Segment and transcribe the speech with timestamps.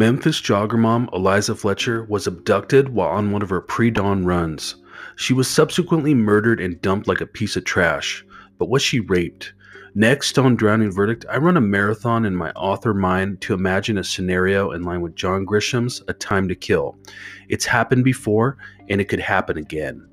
[0.00, 4.76] Memphis jogger mom Eliza Fletcher was abducted while on one of her pre dawn runs.
[5.14, 8.24] She was subsequently murdered and dumped like a piece of trash.
[8.56, 9.52] But was she raped?
[9.94, 14.02] Next on Drowning Verdict, I run a marathon in my author mind to imagine a
[14.02, 16.96] scenario in line with John Grisham's A Time to Kill.
[17.50, 18.56] It's happened before,
[18.88, 20.08] and it could happen again.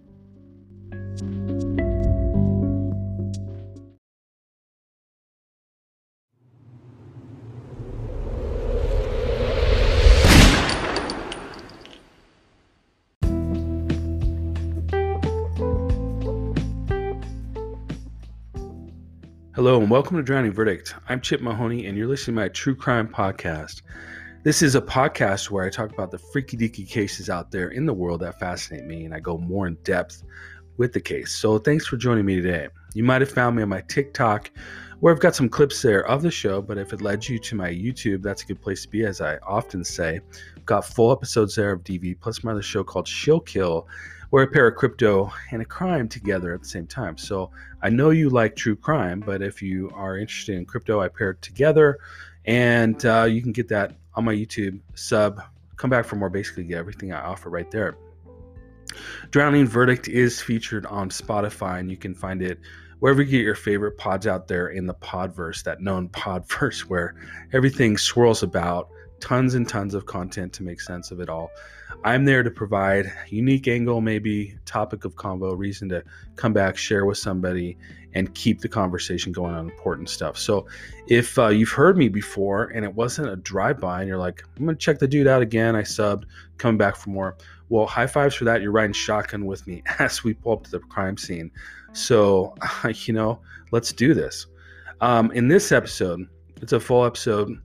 [19.78, 20.96] And welcome to Drowning Verdict.
[21.08, 23.84] I'm Chip Mahoney and you're listening to my true crime podcast.
[24.42, 27.86] This is a podcast where I talk about the freaky deaky cases out there in
[27.86, 30.24] the world that fascinate me and I go more in depth
[30.78, 31.36] with the case.
[31.36, 32.70] So thanks for joining me today.
[32.96, 34.50] You might have found me on my TikTok
[35.00, 37.56] where I've got some clips there of the show, but if it led you to
[37.56, 40.22] my YouTube, that's a good place to be, as I often say.
[40.56, 43.88] I've got full episodes there of DV, plus my other show called She'll Kill
[44.30, 47.18] where I pair a crypto and a crime together at the same time.
[47.18, 51.08] So I know you like true crime, but if you are interested in crypto, I
[51.08, 51.98] pair it together,
[52.46, 55.42] and uh, you can get that on my YouTube sub.
[55.76, 56.30] Come back for more.
[56.30, 57.98] Basically, get everything I offer right there.
[59.32, 62.60] Drowning Verdict is featured on Spotify, and you can find it
[63.00, 67.16] wherever you get your favorite pods out there in the podverse, that known podverse where
[67.54, 68.90] everything swirls about
[69.20, 71.52] tons and tons of content to make sense of it all.
[72.04, 76.04] I'm there to provide unique angle, maybe topic of convo, reason to
[76.36, 77.78] come back, share with somebody,
[78.14, 80.38] and keep the conversation going on important stuff.
[80.38, 80.68] So,
[81.08, 84.44] if uh, you've heard me before and it wasn't a drive by, and you're like,
[84.58, 86.24] I'm gonna check the dude out again, I subbed,
[86.58, 87.38] coming back for more.
[87.70, 88.62] Well, high fives for that.
[88.62, 91.52] You're riding shotgun with me as we pull up to the crime scene.
[91.94, 92.56] So,
[92.94, 93.40] you know,
[93.72, 94.48] let's do this.
[95.02, 96.28] Um, in this episode,
[96.62, 97.60] it's a full episode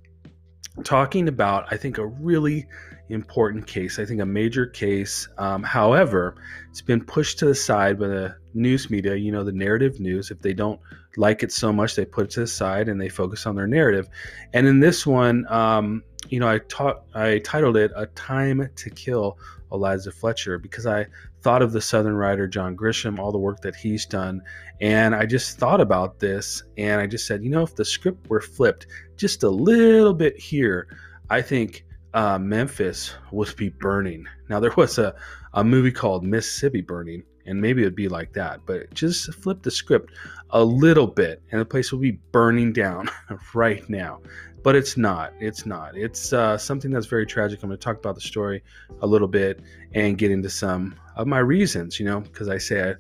[0.84, 2.66] talking about, I think, a really
[3.08, 3.98] important case.
[3.98, 5.28] I think a major case.
[5.38, 6.36] Um, however,
[6.70, 10.30] it's been pushed to the side by the news media, you know, the narrative news.
[10.30, 10.80] If they don't
[11.16, 13.66] like it so much, they put it to the side and they focus on their
[13.66, 14.08] narrative.
[14.54, 18.90] And in this one, um, you know, I taught, I titled it "A Time to
[18.90, 19.38] Kill
[19.72, 21.06] Eliza Fletcher" because I
[21.42, 24.42] thought of the Southern writer John Grisham, all the work that he's done,
[24.80, 28.28] and I just thought about this, and I just said, you know, if the script
[28.28, 28.86] were flipped
[29.16, 30.88] just a little bit here,
[31.30, 34.26] I think uh, Memphis would be burning.
[34.48, 35.14] Now there was a,
[35.54, 39.70] a movie called Mississippi Burning, and maybe it'd be like that, but just flip the
[39.70, 40.12] script
[40.50, 43.08] a little bit, and the place will be burning down
[43.54, 44.20] right now.
[44.62, 45.32] But it's not.
[45.40, 45.96] It's not.
[45.96, 47.62] It's uh, something that's very tragic.
[47.62, 48.62] I'm going to talk about the story
[49.00, 49.60] a little bit
[49.92, 51.98] and get into some of my reasons.
[51.98, 52.94] You know, because I say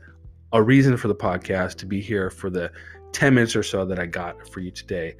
[0.52, 2.70] a reason for the podcast to be here for the
[3.12, 5.16] 10 minutes or so that I got for you today.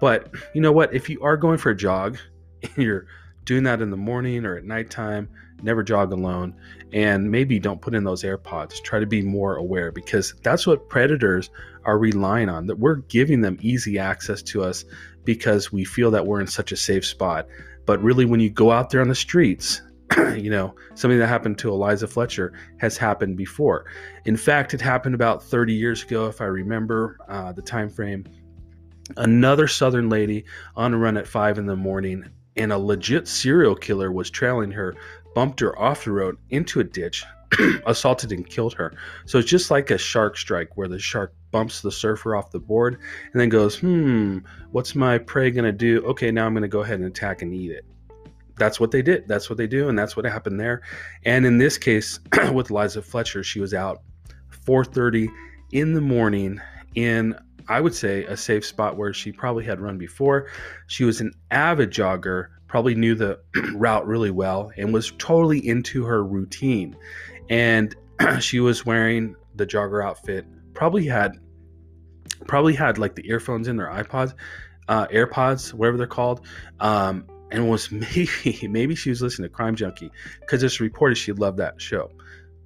[0.00, 0.94] But you know what?
[0.94, 2.18] If you are going for a jog
[2.62, 3.06] and you're
[3.46, 5.30] doing that in the morning or at nighttime.
[5.62, 6.54] Never jog alone.
[6.92, 8.82] And maybe don't put in those AirPods.
[8.82, 11.48] Try to be more aware because that's what predators
[11.84, 12.66] are relying on.
[12.66, 14.84] That we're giving them easy access to us
[15.24, 17.46] because we feel that we're in such a safe spot.
[17.86, 19.80] But really, when you go out there on the streets,
[20.36, 23.86] you know, something that happened to Eliza Fletcher has happened before.
[24.24, 28.24] In fact, it happened about 30 years ago, if I remember uh, the time frame.
[29.16, 30.44] Another Southern lady
[30.74, 32.24] on a run at five in the morning
[32.56, 34.94] and a legit serial killer was trailing her,
[35.34, 37.24] bumped her off the road into a ditch,
[37.86, 38.94] assaulted and killed her.
[39.26, 42.58] So it's just like a shark strike where the shark bumps the surfer off the
[42.58, 42.98] board
[43.32, 44.38] and then goes, hmm,
[44.72, 46.04] what's my prey going to do?
[46.06, 47.84] Okay, now I'm going to go ahead and attack and eat it.
[48.58, 49.28] That's what they did.
[49.28, 49.88] That's what they do.
[49.88, 50.82] And that's what happened there.
[51.24, 52.18] And in this case,
[52.52, 54.02] with Liza Fletcher, she was out
[54.66, 55.28] 4.30
[55.72, 56.60] in the morning
[56.94, 57.36] in
[57.68, 60.48] I would say, a safe spot where she probably had run before.
[60.86, 63.40] She was an avid jogger, probably knew the
[63.74, 66.96] route really well, and was totally into her routine.
[67.50, 67.94] And
[68.40, 71.38] she was wearing the jogger outfit, probably had
[72.46, 74.34] probably had like the earphones in their iPods,
[74.88, 76.46] uh, AirPods, whatever they're called,
[76.80, 80.10] um, and was maybe maybe she was listening to Crime Junkie
[80.40, 82.10] because it's reported she loved that show.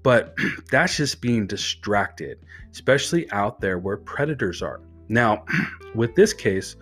[0.03, 0.35] But
[0.71, 2.39] that's just being distracted,
[2.73, 4.81] especially out there where predators are.
[5.09, 5.45] Now,
[5.95, 6.77] with this case,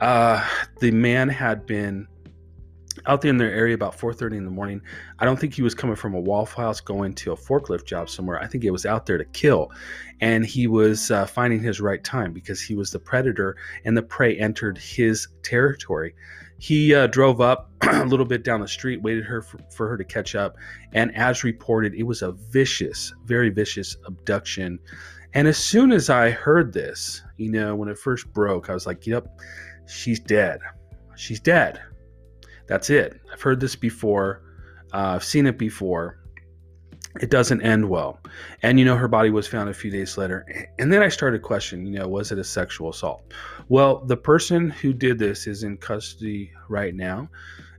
[0.00, 0.44] uh,
[0.80, 2.06] the man had been
[3.04, 4.80] out there in their area about 4:30 in the morning.
[5.18, 8.08] I don't think he was coming from a Waffle House going to a forklift job
[8.08, 8.42] somewhere.
[8.42, 9.70] I think he was out there to kill,
[10.20, 14.02] and he was uh, finding his right time because he was the predator, and the
[14.02, 16.14] prey entered his territory.
[16.58, 19.96] He uh, drove up a little bit down the street, waited her for, for her
[19.96, 20.56] to catch up,
[20.92, 24.78] and as reported, it was a vicious, very vicious abduction
[25.36, 28.86] and as soon as I heard this, you know, when it first broke, I was
[28.86, 29.38] like, yep,
[29.86, 30.60] she's dead.
[31.14, 31.78] She's dead.
[32.66, 33.20] That's it.
[33.30, 34.40] I've heard this before.
[34.94, 36.20] Uh, I've seen it before.
[37.20, 38.20] It doesn't end well.
[38.62, 40.46] And, you know, her body was found a few days later.
[40.78, 43.32] And then I started questioning, you know, was it a sexual assault?
[43.68, 47.28] Well, the person who did this is in custody right now.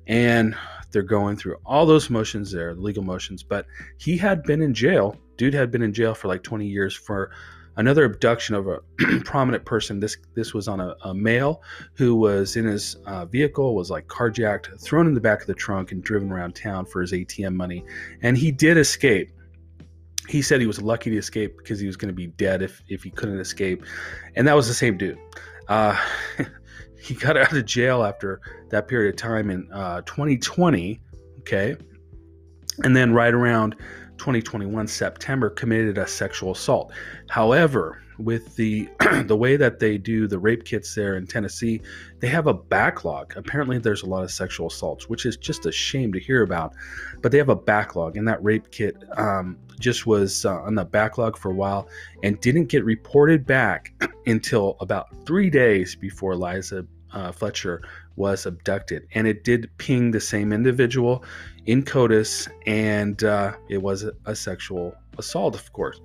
[0.07, 0.56] And
[0.92, 3.44] they're going through all those motions there, legal motions.
[3.44, 3.66] But
[3.98, 5.18] he had been in jail.
[5.36, 7.31] Dude had been in jail for like 20 years for
[7.77, 8.79] another abduction of a
[9.24, 10.00] prominent person.
[10.00, 11.62] This this was on a, a male
[11.94, 15.53] who was in his uh, vehicle, was like carjacked, thrown in the back of the
[15.53, 17.85] trunk, and driven around town for his ATM money.
[18.21, 19.31] And he did escape.
[20.27, 22.81] He said he was lucky to escape because he was going to be dead if
[22.89, 23.83] if he couldn't escape.
[24.35, 25.18] And that was the same dude.
[25.68, 25.97] Uh,
[27.00, 31.00] he got out of jail after that period of time in uh, 2020.
[31.39, 31.77] Okay.
[32.83, 33.75] And then right around
[34.17, 36.91] 2021 September committed a sexual assault.
[37.29, 38.89] However, with the
[39.25, 41.81] the way that they do the rape kits there in Tennessee,
[42.19, 43.33] they have a backlog.
[43.35, 46.73] Apparently, there's a lot of sexual assaults, which is just a shame to hear about.
[47.21, 50.85] But they have a backlog, and that rape kit um, just was uh, on the
[50.85, 51.87] backlog for a while
[52.23, 53.93] and didn't get reported back
[54.25, 57.81] until about three days before Liza uh, Fletcher
[58.15, 59.07] was abducted.
[59.13, 61.24] And it did ping the same individual
[61.65, 66.00] in CODIS, and uh, it was a, sexual assault, of course.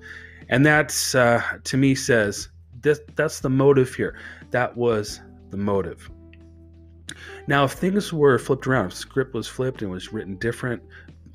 [0.48, 2.48] And that's, uh, to me, says
[2.82, 4.18] this, that's the motive here.
[4.50, 5.20] That was
[5.50, 6.10] the motive.
[7.46, 10.82] Now, if things were flipped around, if script was flipped and was written different,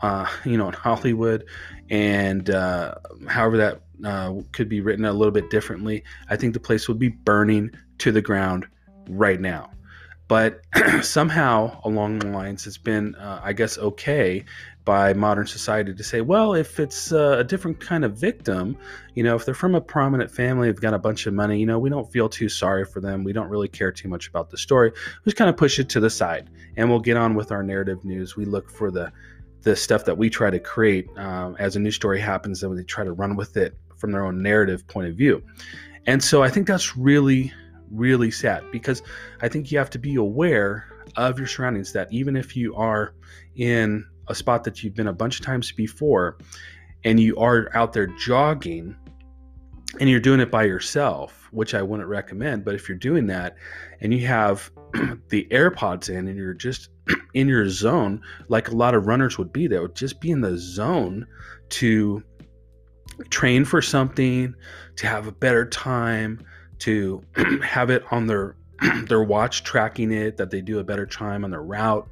[0.02, 1.46] uh, you know, in Hollywood,
[1.90, 2.96] and uh,
[3.28, 7.00] however that uh, could be written a little bit differently, I think the place would
[7.00, 8.68] be burning to the ground
[9.10, 9.72] right now.
[10.28, 10.62] But
[11.02, 14.44] somehow along the lines, it's been, uh, I guess, okay
[14.84, 18.78] by modern society to say, well, if it's uh, a different kind of victim,
[19.16, 21.66] you know, if they're from a prominent family, they've got a bunch of money, you
[21.66, 23.26] know, we don't feel too sorry for them.
[23.26, 24.92] We don't really care too much about the story.
[24.92, 27.64] We just kind of push it to the side and we'll get on with our
[27.64, 28.38] narrative news.
[28.38, 29.12] We look for the
[29.64, 32.84] the stuff that we try to create um, as a new story happens, and they
[32.84, 35.44] try to run with it from their own narrative point of view.
[36.06, 37.52] And so I think that's really
[37.92, 39.02] really sad because
[39.42, 43.14] I think you have to be aware of your surroundings that even if you are
[43.56, 46.38] in a spot that you've been a bunch of times before
[47.04, 48.96] and you are out there jogging
[50.00, 53.56] and you're doing it by yourself, which I wouldn't recommend, but if you're doing that
[54.02, 54.70] and you have
[55.30, 56.90] the AirPods in and you're just
[57.34, 60.42] in your zone, like a lot of runners would be, that would just be in
[60.42, 61.26] the zone
[61.70, 62.22] to
[63.30, 64.54] train for something,
[64.98, 66.40] to have a better time,
[66.80, 67.24] to
[67.64, 68.56] have it on their
[69.08, 72.08] their watch tracking it that they do a better time on their route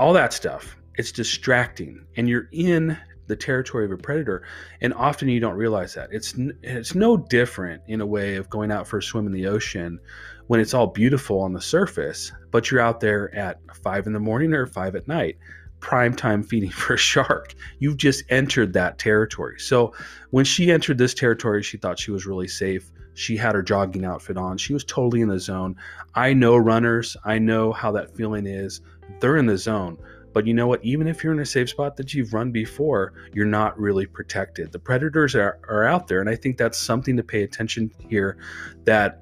[0.00, 0.76] all that stuff.
[0.96, 2.96] It's distracting and you're in
[3.26, 4.42] the territory of a predator
[4.80, 6.08] and often you don't realize that.
[6.10, 9.46] It's it's no different in a way of going out for a swim in the
[9.46, 10.00] ocean
[10.48, 14.18] when it's all beautiful on the surface but you're out there at five in the
[14.18, 15.36] morning or five at night
[15.80, 17.54] prime time feeding for a shark.
[17.78, 19.60] You've just entered that territory.
[19.60, 19.94] So
[20.30, 22.90] when she entered this territory she thought she was really safe
[23.20, 24.56] she had her jogging outfit on.
[24.56, 25.76] She was totally in the zone.
[26.14, 27.16] I know runners.
[27.24, 28.80] I know how that feeling is.
[29.20, 29.98] They're in the zone.
[30.32, 30.84] But you know what?
[30.84, 34.72] Even if you're in a safe spot that you've run before, you're not really protected.
[34.72, 36.20] The predators are, are out there.
[36.20, 38.38] And I think that's something to pay attention here
[38.84, 39.20] that,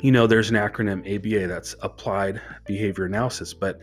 [0.00, 3.52] you know, there's an acronym ABA that's applied behavior analysis.
[3.52, 3.82] But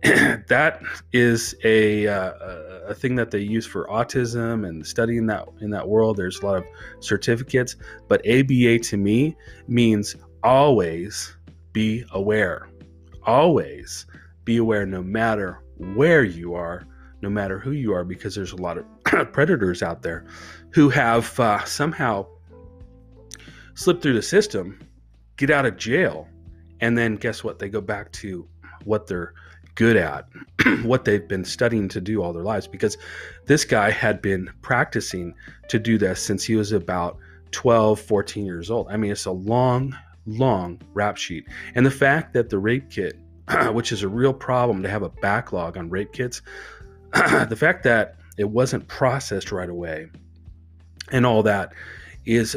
[0.02, 0.80] that
[1.12, 2.32] is a, uh,
[2.86, 6.16] a thing that they use for autism and studying that in that world.
[6.16, 6.64] There's a lot of
[7.00, 7.76] certificates,
[8.06, 9.36] but ABA to me
[9.66, 11.36] means always
[11.72, 12.68] be aware.
[13.24, 14.06] Always
[14.44, 15.62] be aware, no matter
[15.94, 16.86] where you are,
[17.20, 18.84] no matter who you are, because there's a lot of
[19.32, 20.26] predators out there
[20.70, 22.24] who have uh, somehow
[23.74, 24.78] slipped through the system,
[25.36, 26.28] get out of jail,
[26.80, 27.58] and then guess what?
[27.58, 28.48] They go back to
[28.84, 29.34] what they're
[29.78, 30.28] good at,
[30.82, 32.66] what they've been studying to do all their lives.
[32.66, 32.98] Because
[33.46, 35.32] this guy had been practicing
[35.68, 37.16] to do this since he was about
[37.52, 38.88] 12, 14 years old.
[38.90, 41.46] I mean, it's a long, long rap sheet.
[41.76, 43.20] And the fact that the rape kit,
[43.72, 46.42] which is a real problem to have a backlog on rape kits,
[47.12, 50.08] the fact that it wasn't processed right away
[51.12, 51.72] and all that
[52.26, 52.56] is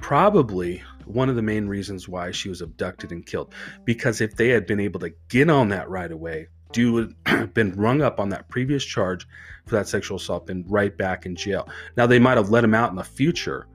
[0.00, 3.54] probably one of the main reasons why she was abducted and killed.
[3.84, 7.14] Because if they had been able to get on that right away, do
[7.54, 9.26] been rung up on that previous charge
[9.66, 11.66] for that sexual assault, been right back in jail.
[11.96, 13.66] Now they might have let him out in the future,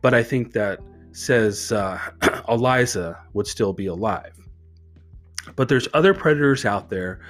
[0.00, 0.80] but I think that
[1.12, 1.98] says uh,
[2.48, 4.32] Eliza would still be alive.
[5.56, 7.20] But there's other predators out there.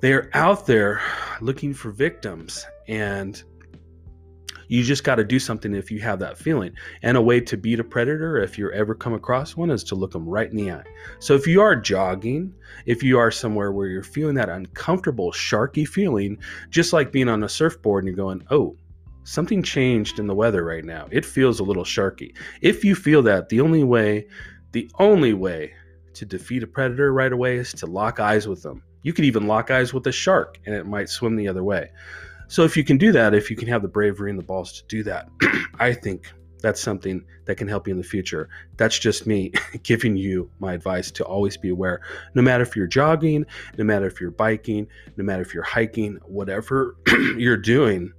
[0.00, 1.02] They are out there
[1.40, 3.42] looking for victims, and
[4.68, 6.74] You just got to do something if you have that feeling.
[7.02, 9.94] And a way to beat a predator, if you ever come across one, is to
[9.94, 10.84] look them right in the eye.
[11.18, 12.54] So if you are jogging,
[12.86, 16.38] if you are somewhere where you're feeling that uncomfortable, sharky feeling,
[16.70, 18.76] just like being on a surfboard and you're going, oh,
[19.24, 21.08] something changed in the weather right now.
[21.10, 22.36] It feels a little sharky.
[22.60, 24.28] If you feel that, the only way,
[24.72, 25.72] the only way
[26.14, 28.82] to defeat a predator right away is to lock eyes with them.
[29.02, 31.90] You could even lock eyes with a shark and it might swim the other way.
[32.54, 34.74] So if you can do that, if you can have the bravery and the balls
[34.74, 35.28] to do that,
[35.80, 36.32] I think
[36.62, 38.48] that's something that can help you in the future.
[38.76, 39.50] That's just me
[39.82, 42.00] giving you my advice to always be aware.
[42.36, 43.44] No matter if you're jogging,
[43.76, 46.94] no matter if you're biking, no matter if you're hiking, whatever
[47.36, 48.12] you're doing,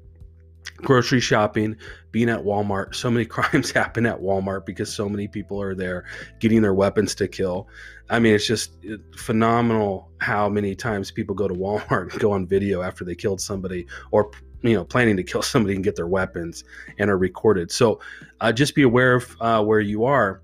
[0.77, 1.75] grocery shopping,
[2.11, 2.95] being at Walmart.
[2.95, 6.05] So many crimes happen at Walmart because so many people are there
[6.39, 7.67] getting their weapons to kill.
[8.09, 8.73] I mean, it's just
[9.17, 13.41] phenomenal how many times people go to Walmart and go on video after they killed
[13.41, 16.63] somebody or you know planning to kill somebody and get their weapons
[16.99, 17.71] and are recorded.
[17.71, 17.99] So
[18.41, 20.41] uh, just be aware of uh, where you are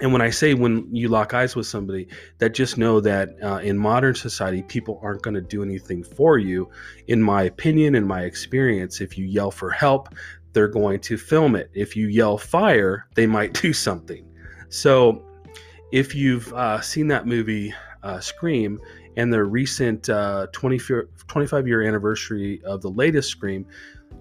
[0.00, 2.08] and when I say when you lock eyes with somebody,
[2.38, 6.38] that just know that uh, in modern society, people aren't going to do anything for
[6.38, 6.70] you.
[7.08, 10.08] In my opinion, in my experience, if you yell for help,
[10.54, 11.70] they're going to film it.
[11.74, 14.26] If you yell fire, they might do something.
[14.70, 15.24] So
[15.92, 18.80] if you've uh, seen that movie, uh, Scream,
[19.16, 20.80] and the recent uh, 20,
[21.28, 23.66] 25 year anniversary of the latest Scream,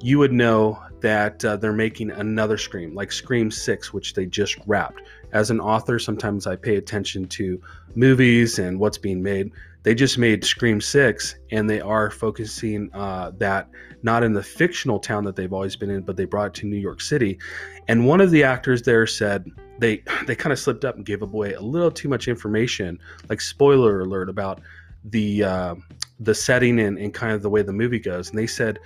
[0.02, 4.58] you would know that uh, they're making another Scream, like Scream 6, which they just
[4.68, 5.02] wrapped
[5.34, 7.62] as an author, sometimes I pay attention to
[7.96, 9.52] movies and what's being made.
[9.84, 13.68] They just made Scream 6, and they are focusing uh, that
[14.04, 16.68] not in the fictional town that they've always been in, but they brought it to
[16.68, 17.40] New York City.
[17.88, 19.46] And one of the actors there said
[19.80, 23.42] they they kind of slipped up and gave away a little too much information, like
[23.42, 24.62] spoiler alert about
[25.06, 25.76] the uh,
[26.20, 28.30] the setting and, and kind of the way the movie goes.
[28.30, 28.80] And they said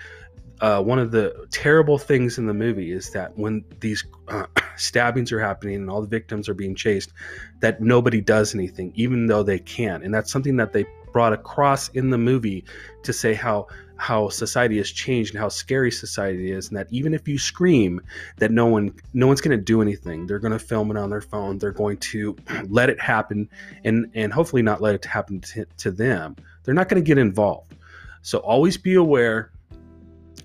[0.62, 4.46] uh, one of the terrible things in the movie is that when these uh,
[4.78, 7.12] stabbings are happening and all the victims are being chased,
[7.60, 10.04] that nobody does anything, even though they can.
[10.04, 12.66] And that's something that they brought across in the movie
[13.04, 17.14] to say how how society has changed and how scary society is and that even
[17.14, 18.02] if you scream
[18.36, 20.28] that no one no one's going to do anything.
[20.28, 21.58] They're going to film it on their phone.
[21.58, 22.36] They're going to
[22.68, 23.50] let it happen
[23.86, 26.36] and and hopefully not let it happen to, to them.
[26.64, 27.74] They're not going to get involved.
[28.22, 29.52] So always be aware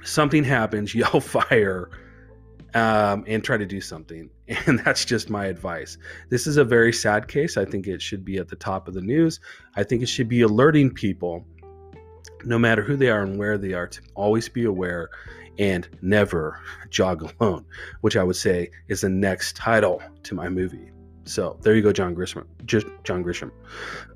[0.02, 1.90] something happens, yell fire,
[2.74, 4.30] um, and try to do something.
[4.66, 5.96] And that's just my advice.
[6.28, 7.56] This is a very sad case.
[7.56, 9.38] I think it should be at the top of the news.
[9.76, 11.46] I think it should be alerting people,
[12.44, 15.08] no matter who they are and where they are, to always be aware
[15.60, 17.64] and never jog alone,
[18.00, 20.90] which I would say is the next title to my movie.
[21.24, 22.44] So there you go, John Grisham.
[22.64, 23.52] Just John Grisham.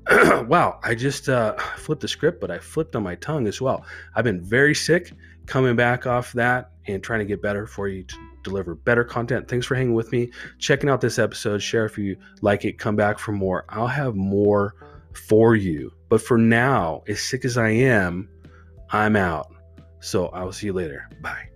[0.49, 3.85] wow, I just uh, flipped the script, but I flipped on my tongue as well.
[4.15, 5.13] I've been very sick
[5.45, 9.47] coming back off that and trying to get better for you to deliver better content.
[9.47, 11.61] Thanks for hanging with me, checking out this episode.
[11.61, 13.65] Share if you like it, come back for more.
[13.69, 14.75] I'll have more
[15.13, 15.91] for you.
[16.09, 18.29] But for now, as sick as I am,
[18.91, 19.53] I'm out.
[19.99, 21.09] So I will see you later.
[21.21, 21.54] Bye.